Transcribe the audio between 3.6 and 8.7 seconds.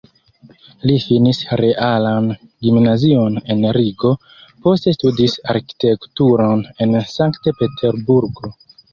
Rigo, poste studis arkitekturon en Sankt-Peterburgo.